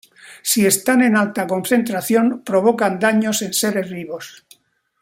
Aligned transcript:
Si 0.49 0.61
están 0.73 0.99
en 1.07 1.13
alta 1.23 1.45
concentración 1.53 2.25
provocan 2.49 2.93
daños 3.05 3.37
en 3.45 3.51
seres 3.61 3.87
vivos. 3.97 4.25